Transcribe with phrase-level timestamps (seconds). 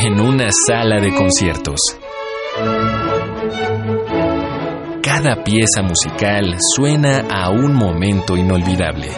[0.00, 1.80] en una sala de conciertos.
[5.02, 9.08] Cada pieza musical suena a un momento inolvidable.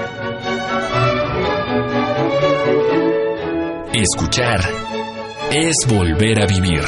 [3.92, 4.60] Escuchar
[5.52, 6.80] es volver a vivir.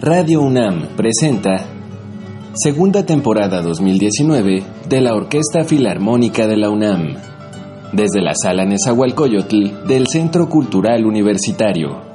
[0.00, 1.66] Radio UNAM presenta
[2.54, 7.31] Segunda temporada 2019 de la Orquesta Filarmónica de la UNAM
[7.92, 12.10] desde la sala Nezahualcóyotl del Centro Cultural Universitario.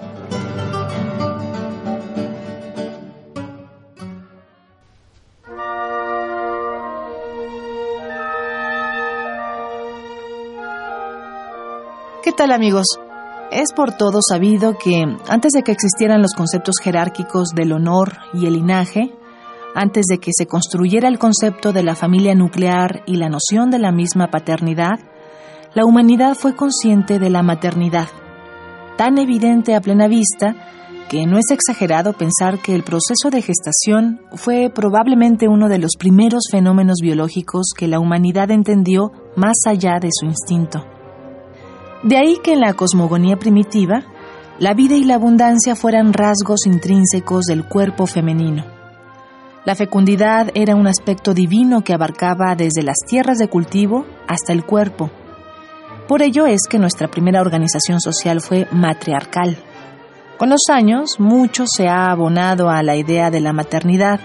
[12.23, 12.87] ¿Qué tal amigos?
[13.51, 18.47] Es por todo sabido que antes de que existieran los conceptos jerárquicos del honor y
[18.47, 19.11] el linaje,
[19.75, 23.79] antes de que se construyera el concepto de la familia nuclear y la noción de
[23.79, 24.99] la misma paternidad,
[25.77, 28.07] la humanidad fue consciente de la maternidad,
[28.97, 30.55] tan evidente a plena vista
[31.07, 35.91] que no es exagerado pensar que el proceso de gestación fue probablemente uno de los
[35.99, 40.83] primeros fenómenos biológicos que la humanidad entendió más allá de su instinto.
[42.01, 44.01] De ahí que en la cosmogonía primitiva,
[44.57, 48.65] la vida y la abundancia fueran rasgos intrínsecos del cuerpo femenino.
[49.63, 54.65] La fecundidad era un aspecto divino que abarcaba desde las tierras de cultivo hasta el
[54.65, 55.11] cuerpo,
[56.07, 59.57] por ello es que nuestra primera organización social fue matriarcal.
[60.37, 64.19] Con los años, mucho se ha abonado a la idea de la maternidad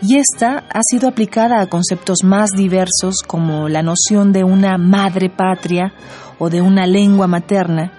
[0.00, 5.28] y esta ha sido aplicada a conceptos más diversos como la noción de una madre
[5.28, 5.92] patria
[6.38, 7.92] o de una lengua materna,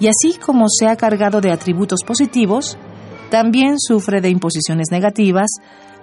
[0.00, 2.76] y así como se ha cargado de atributos positivos,
[3.30, 5.48] también sufre de imposiciones negativas,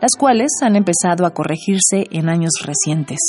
[0.02, 3.20] las cuales han empezado a corregirse en años recientes.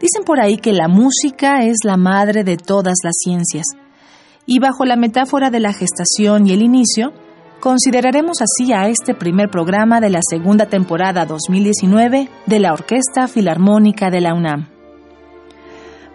[0.00, 3.66] Dicen por ahí que la música es la madre de todas las ciencias.
[4.46, 7.12] Y bajo la metáfora de la gestación y el inicio,
[7.60, 14.10] consideraremos así a este primer programa de la segunda temporada 2019 de la Orquesta Filarmónica
[14.10, 14.68] de la UNAM.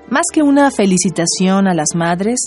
[0.10, 2.40] Más que una felicitación a las madres,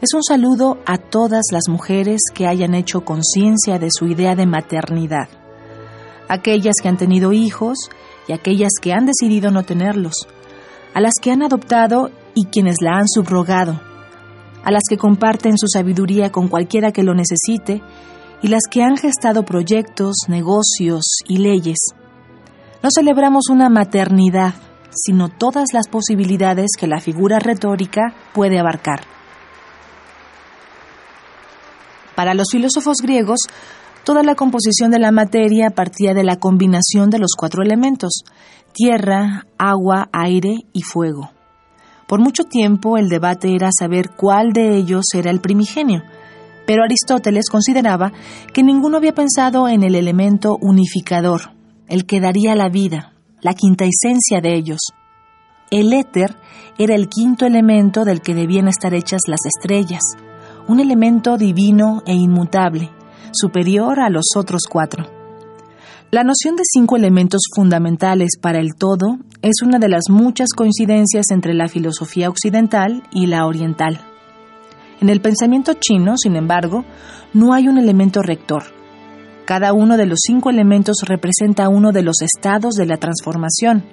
[0.00, 4.46] es un saludo a todas las mujeres que hayan hecho conciencia de su idea de
[4.46, 5.28] maternidad,
[6.28, 7.90] aquellas que han tenido hijos
[8.26, 10.28] y aquellas que han decidido no tenerlos,
[10.94, 13.80] a las que han adoptado y quienes la han subrogado,
[14.64, 17.82] a las que comparten su sabiduría con cualquiera que lo necesite
[18.42, 21.78] y las que han gestado proyectos, negocios y leyes.
[22.82, 24.54] No celebramos una maternidad,
[24.90, 29.00] sino todas las posibilidades que la figura retórica puede abarcar.
[32.14, 33.40] Para los filósofos griegos,
[34.04, 38.22] toda la composición de la materia partía de la combinación de los cuatro elementos,
[38.74, 41.30] tierra, agua, aire y fuego.
[42.08, 46.02] Por mucho tiempo el debate era saber cuál de ellos era el primigenio,
[46.66, 48.12] pero Aristóteles consideraba
[48.52, 51.52] que ninguno había pensado en el elemento unificador,
[51.88, 54.80] el que daría la vida, la quinta esencia de ellos.
[55.70, 56.36] El éter
[56.76, 60.02] era el quinto elemento del que debían estar hechas las estrellas,
[60.66, 62.90] un elemento divino e inmutable,
[63.32, 65.13] superior a los otros cuatro.
[66.10, 71.26] La noción de cinco elementos fundamentales para el todo es una de las muchas coincidencias
[71.30, 74.00] entre la filosofía occidental y la oriental.
[75.00, 76.84] En el pensamiento chino, sin embargo,
[77.32, 78.62] no hay un elemento rector.
[79.44, 83.84] Cada uno de los cinco elementos representa uno de los estados de la transformación.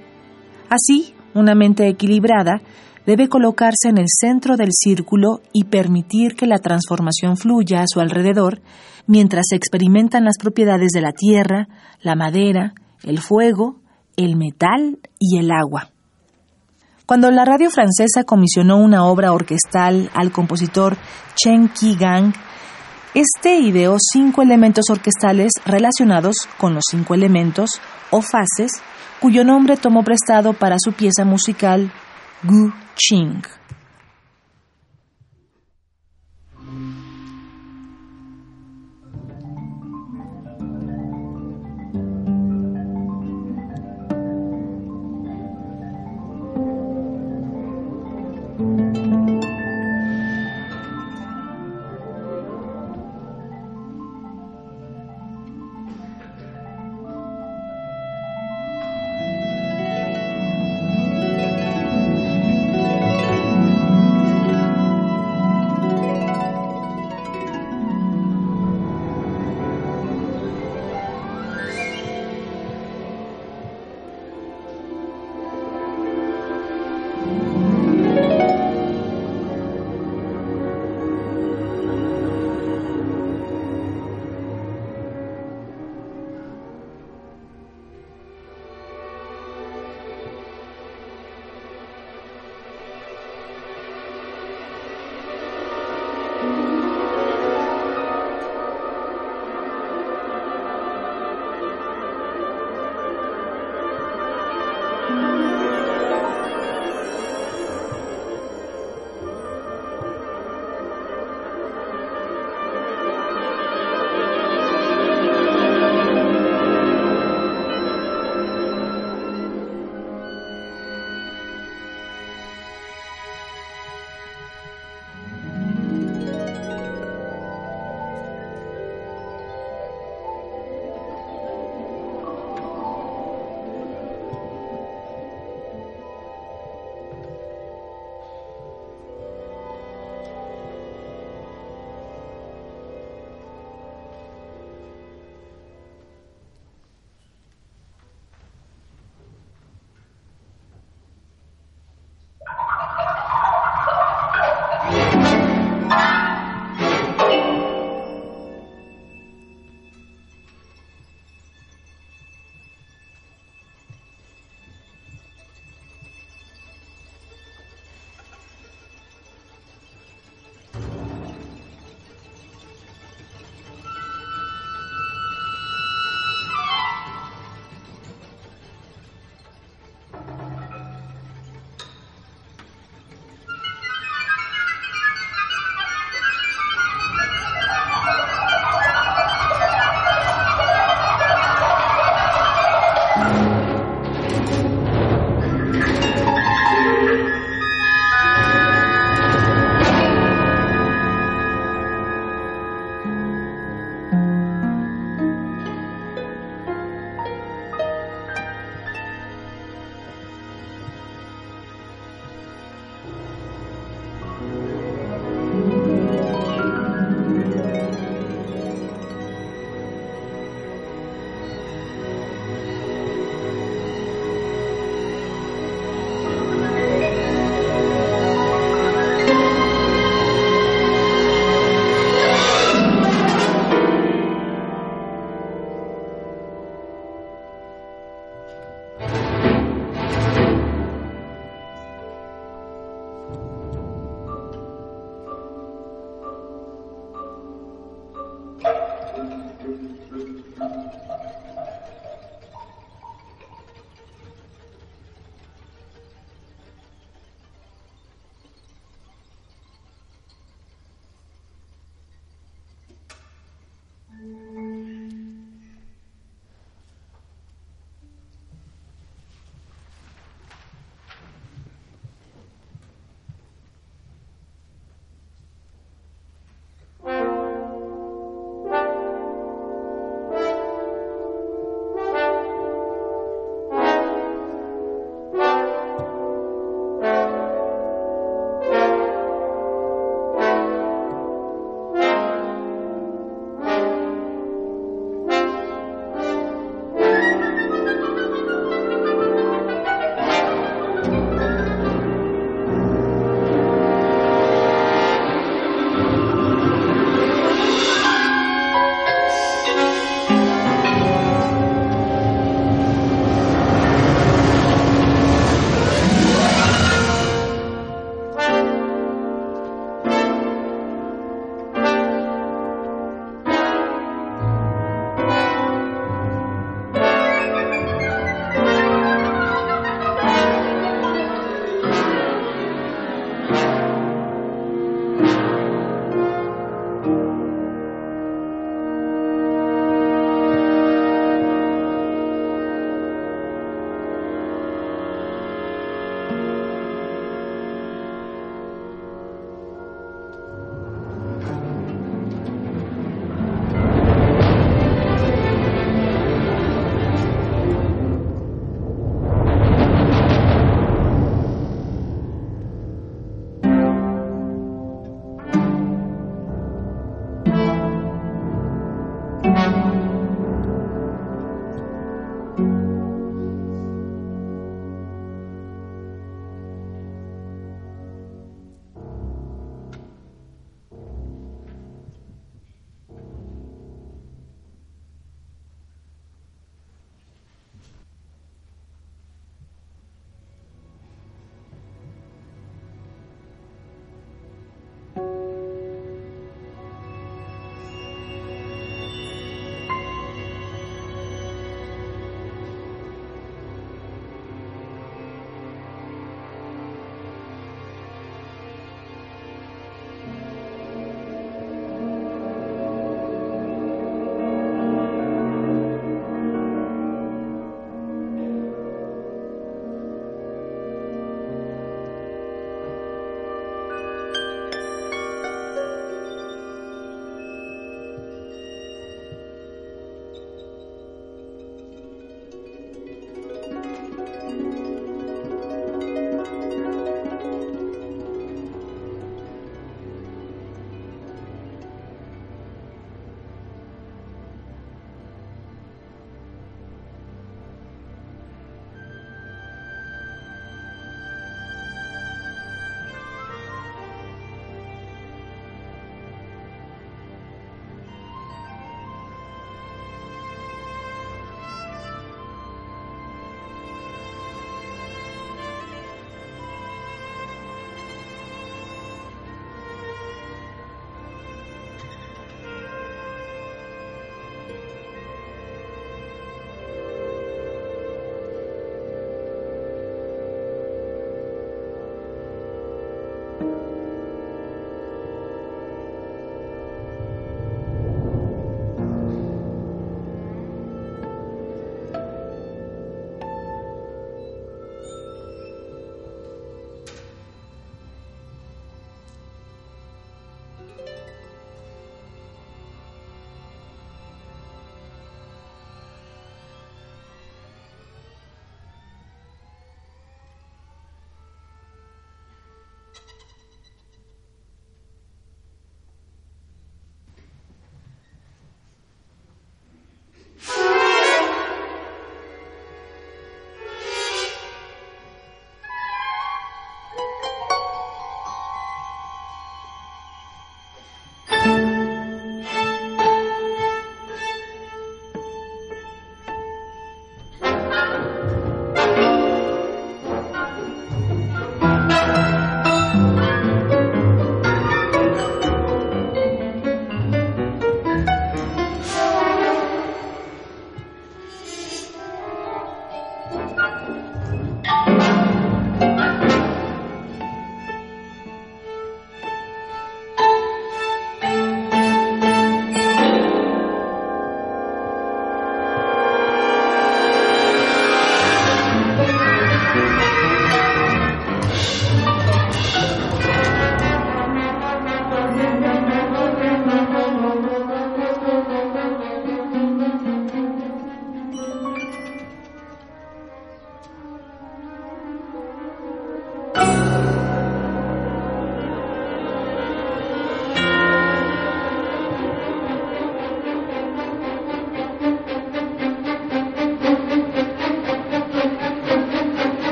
[0.70, 2.62] Así, una mente equilibrada
[3.06, 8.00] debe colocarse en el centro del círculo y permitir que la transformación fluya a su
[8.00, 8.62] alrededor
[9.08, 11.68] mientras se experimentan las propiedades de la tierra,
[12.02, 12.74] la madera,
[13.04, 13.80] el fuego,
[14.18, 15.90] el metal y el agua.
[17.06, 20.98] Cuando la radio francesa comisionó una obra orquestal al compositor
[21.36, 22.34] Chen Qi-gang,
[23.14, 28.72] este ideó cinco elementos orquestales relacionados con los cinco elementos o fases
[29.20, 31.92] cuyo nombre tomó prestado para su pieza musical
[32.44, 33.61] Gu Qing.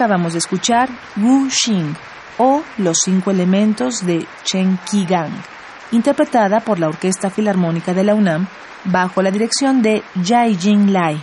[0.00, 0.88] Acabamos de escuchar
[1.18, 1.94] Wu Xing
[2.38, 5.30] o Los cinco elementos de Chen Qigang,
[5.92, 8.48] interpretada por la Orquesta Filarmónica de la UNAM
[8.86, 11.20] bajo la dirección de Jai Jing Lai.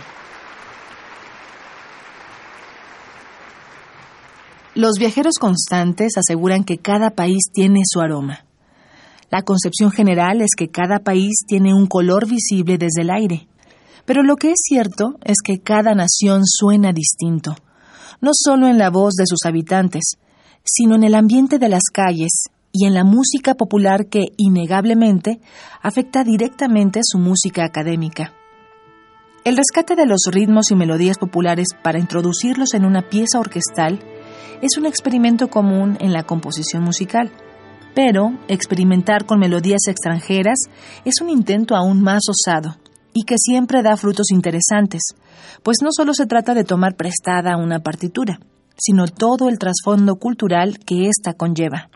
[4.76, 8.44] Los viajeros constantes aseguran que cada país tiene su aroma.
[9.28, 13.48] La concepción general es que cada país tiene un color visible desde el aire.
[14.04, 17.56] Pero lo que es cierto es que cada nación suena distinto
[18.20, 20.14] no solo en la voz de sus habitantes,
[20.64, 25.40] sino en el ambiente de las calles y en la música popular que, innegablemente,
[25.82, 28.32] afecta directamente su música académica.
[29.44, 34.00] El rescate de los ritmos y melodías populares para introducirlos en una pieza orquestal
[34.60, 37.30] es un experimento común en la composición musical,
[37.94, 40.58] pero experimentar con melodías extranjeras
[41.04, 42.76] es un intento aún más osado
[43.18, 45.02] y que siempre da frutos interesantes,
[45.64, 48.38] pues no solo se trata de tomar prestada una partitura,
[48.76, 51.90] sino todo el trasfondo cultural que ésta conlleva.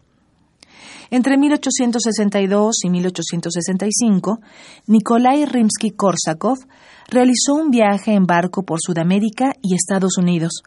[1.13, 4.41] Entre 1862 y 1865,
[4.89, 6.67] Nikolai Rimsky-Korsakov
[7.09, 10.65] realizó un viaje en barco por Sudamérica y Estados Unidos,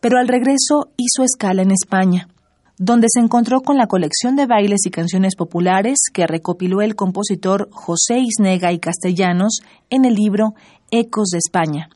[0.00, 2.26] pero al regreso hizo escala en España,
[2.80, 7.68] donde se encontró con la colección de bailes y canciones populares que recopiló el compositor
[7.70, 9.60] José Isnega y Castellanos
[9.90, 10.54] en el libro
[10.90, 11.90] Ecos de España.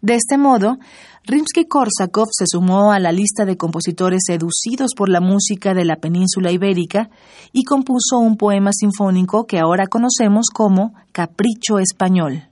[0.00, 0.78] De este modo,
[1.26, 6.52] Rimsky-Korsakov se sumó a la lista de compositores seducidos por la música de la península
[6.52, 7.10] ibérica
[7.52, 12.47] y compuso un poema sinfónico que ahora conocemos como Capricho Español.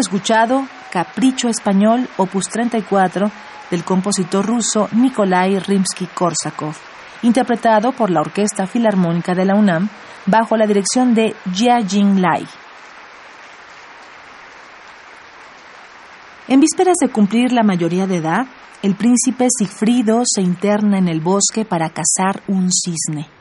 [0.00, 3.30] Escuchado Capricho Español, opus 34,
[3.70, 6.74] del compositor ruso Nikolai Rimsky-Korsakov,
[7.22, 9.88] interpretado por la Orquesta Filarmónica de la UNAM
[10.26, 12.46] bajo la dirección de Jia Jing Lai.
[16.48, 18.46] En vísperas de cumplir la mayoría de edad,
[18.82, 23.37] el príncipe Sigfrido se interna en el bosque para cazar un cisne.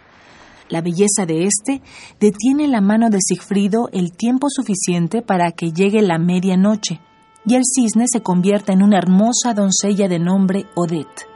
[0.69, 1.81] La belleza de éste
[2.19, 6.99] detiene la mano de Sigfrido el tiempo suficiente para que llegue la medianoche
[7.45, 11.27] y el cisne se convierta en una hermosa doncella de nombre Odette.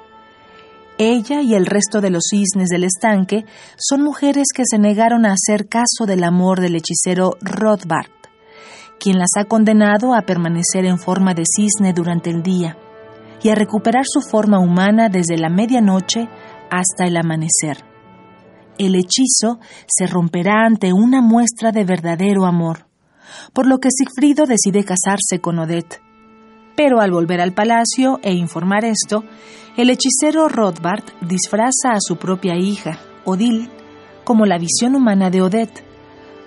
[0.97, 3.45] Ella y el resto de los cisnes del estanque
[3.77, 8.11] son mujeres que se negaron a hacer caso del amor del hechicero Rothbard,
[8.99, 12.77] quien las ha condenado a permanecer en forma de cisne durante el día
[13.41, 16.27] y a recuperar su forma humana desde la medianoche
[16.69, 17.90] hasta el amanecer
[18.85, 22.87] el hechizo se romperá ante una muestra de verdadero amor,
[23.53, 26.01] por lo que Sigfrido decide casarse con Odette.
[26.75, 29.23] Pero al volver al palacio e informar esto,
[29.77, 33.69] el hechicero Rothbard disfraza a su propia hija, Odile,
[34.23, 35.83] como la visión humana de Odette,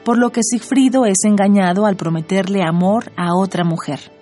[0.04, 4.13] por lo que Sigfrido es engañado al prometerle amor a otra mujer.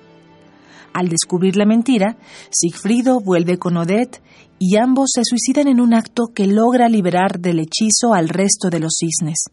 [0.93, 2.17] Al descubrir la mentira,
[2.51, 4.23] Sigfrido vuelve con Odette
[4.59, 8.81] y ambos se suicidan en un acto que logra liberar del hechizo al resto de
[8.81, 9.45] los cisnes.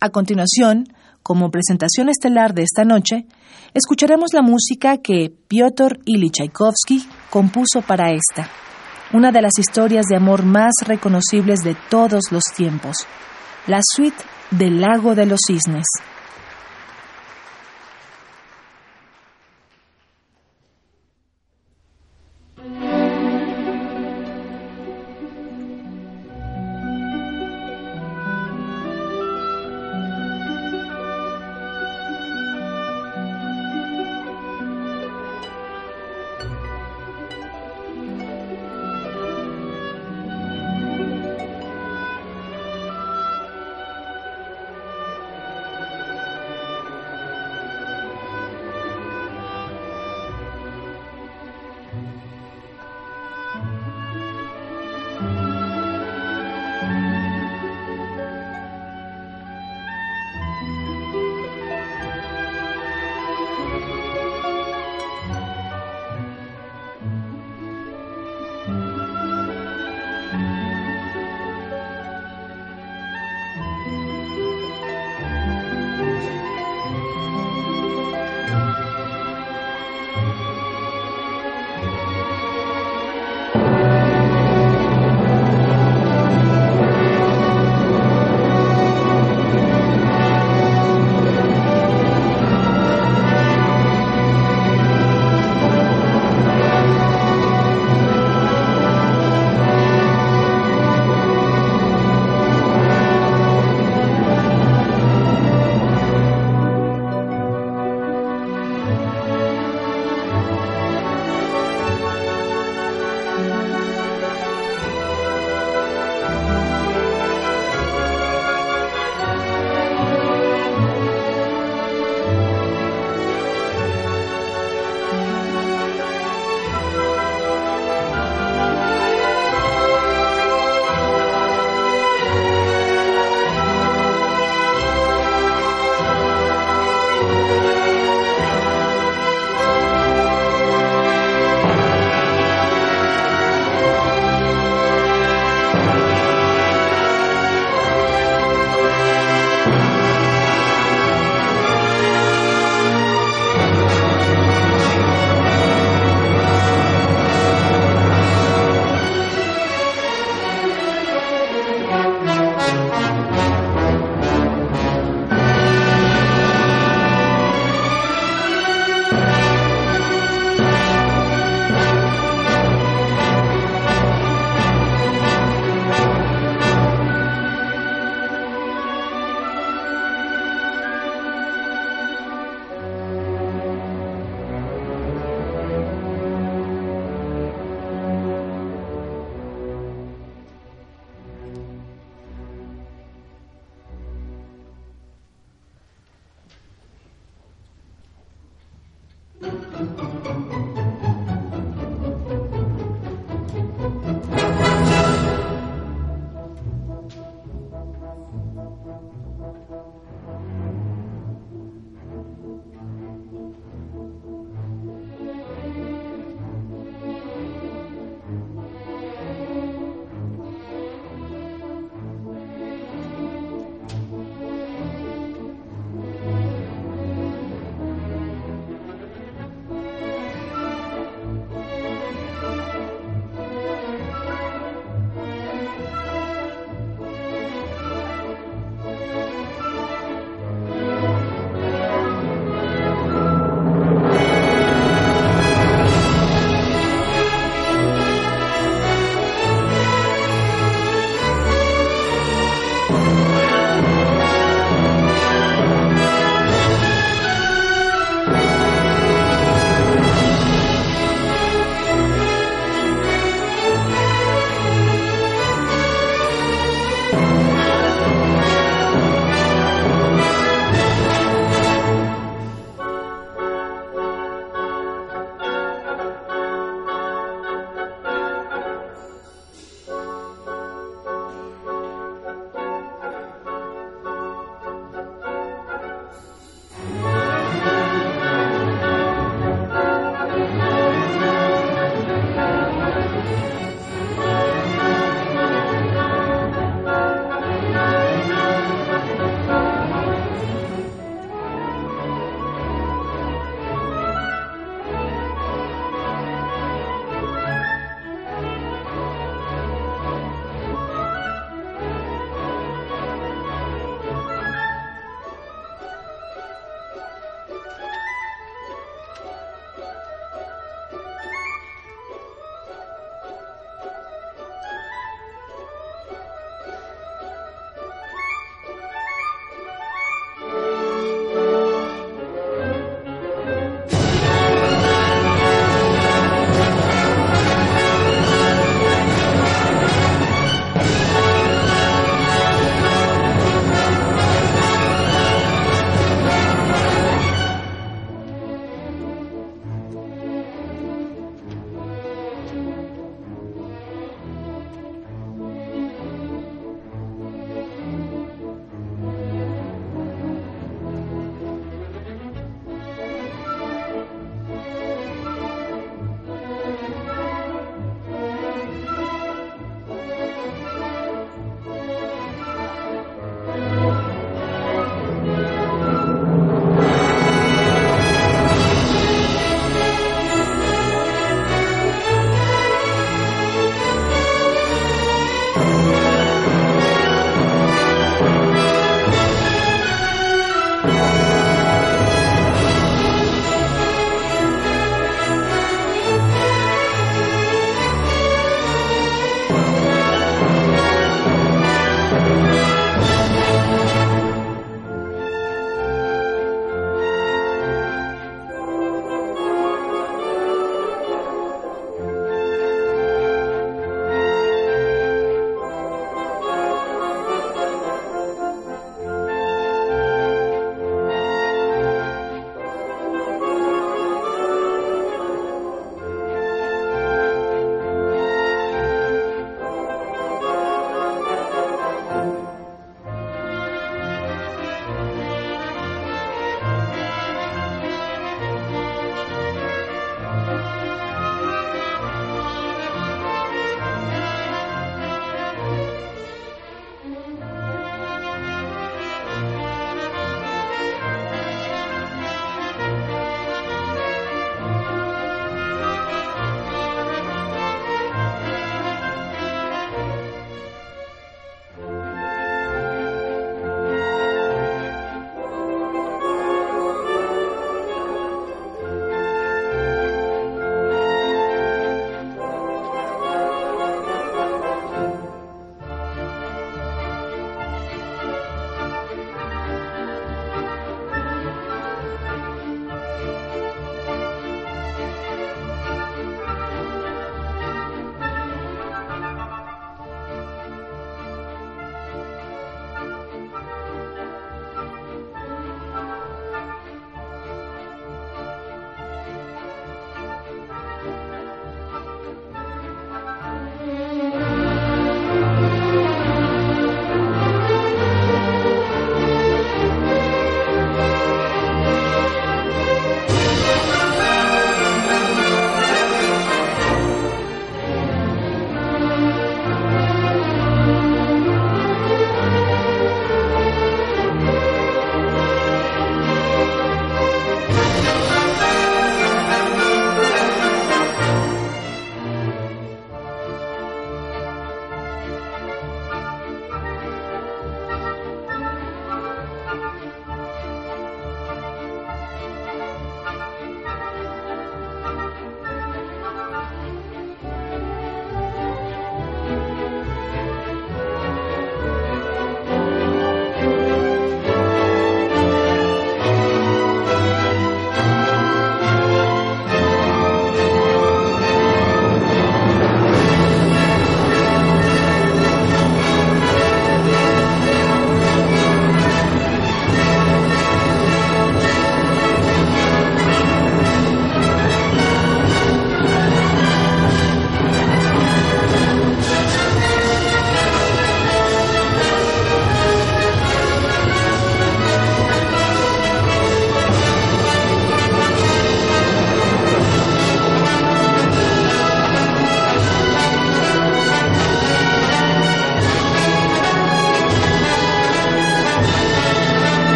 [0.00, 0.86] A continuación,
[1.22, 3.26] como presentación estelar de esta noche,
[3.72, 8.50] escucharemos la música que Piotr Ilyich Tchaikovsky compuso para esta,
[9.14, 12.98] una de las historias de amor más reconocibles de todos los tiempos,
[13.66, 15.86] la suite del Lago de los Cisnes.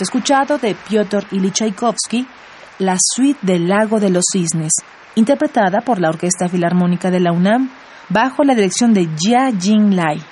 [0.00, 2.26] Escuchado de Piotr Ilyich Tchaikovsky
[2.78, 4.72] la suite del Lago de los Cisnes,
[5.16, 7.70] interpretada por la Orquesta Filarmónica de la UNAM
[8.08, 10.22] bajo la dirección de Jia Jing Lai.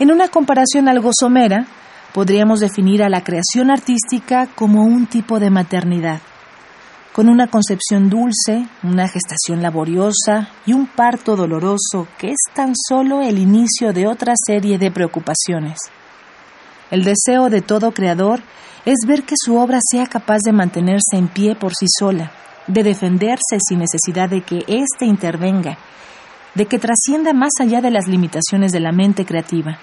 [0.00, 1.66] En una comparación algo somera,
[2.12, 6.20] podríamos definir a la creación artística como un tipo de maternidad,
[7.12, 13.22] con una concepción dulce, una gestación laboriosa y un parto doloroso que es tan solo
[13.22, 15.78] el inicio de otra serie de preocupaciones.
[16.94, 18.38] El deseo de todo creador
[18.84, 22.30] es ver que su obra sea capaz de mantenerse en pie por sí sola,
[22.68, 25.76] de defenderse sin necesidad de que éste intervenga,
[26.54, 29.76] de que trascienda más allá de las limitaciones de la mente creativa.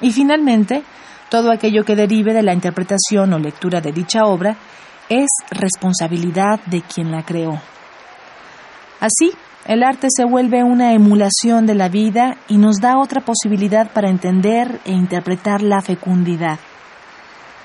[0.00, 0.82] Y finalmente,
[1.30, 4.56] todo aquello que derive de la interpretación o lectura de dicha obra
[5.08, 7.60] es responsabilidad de quien la creó.
[8.98, 9.30] Así,
[9.66, 14.10] el arte se vuelve una emulación de la vida y nos da otra posibilidad para
[14.10, 16.58] entender e interpretar la fecundidad.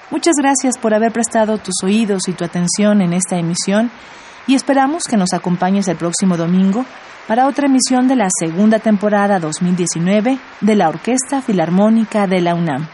[0.10, 3.92] Muchas gracias por haber prestado tus oídos y tu atención en esta emisión
[4.48, 6.86] y esperamos que nos acompañes el próximo domingo
[7.28, 12.88] para otra emisión de la segunda temporada 2019 de la Orquesta Filarmónica de la UNAM.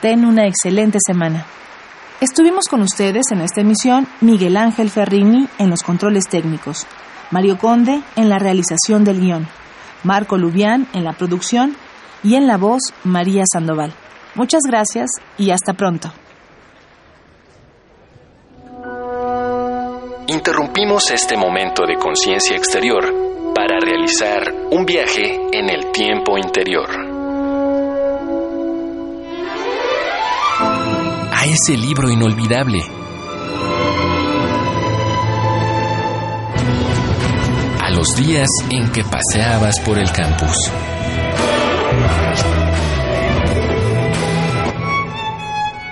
[0.00, 1.44] Ten una excelente semana.
[2.20, 6.86] Estuvimos con ustedes en esta emisión Miguel Ángel Ferrini en los controles técnicos,
[7.30, 9.46] Mario Conde en la realización del guion,
[10.02, 11.76] Marco Lubián en la producción
[12.22, 13.92] y en la voz María Sandoval.
[14.34, 16.12] Muchas gracias y hasta pronto.
[20.28, 26.88] Interrumpimos este momento de conciencia exterior para realizar un viaje en el tiempo interior.
[31.32, 32.97] A ese libro inolvidable.
[37.98, 40.54] Los días en que paseabas por el campus.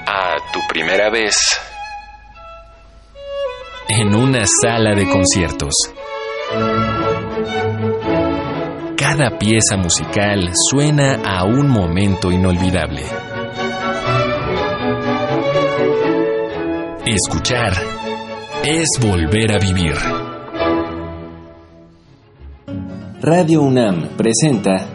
[0.06, 1.34] A tu primera vez
[3.88, 5.74] en una sala de conciertos.
[8.96, 13.02] Cada pieza musical suena a un momento inolvidable.
[17.04, 17.72] Escuchar
[18.62, 20.25] es volver a vivir.
[23.22, 24.86] Radio UNAM presenta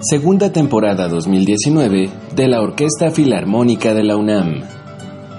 [0.00, 4.62] segunda temporada 2019 de la Orquesta Filarmónica de la UNAM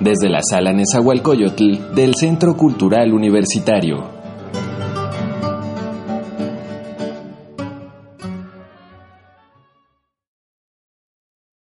[0.01, 4.12] desde la sala Nezahualcóyotl del Centro Cultural Universitario.